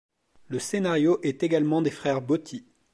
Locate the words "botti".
2.23-2.65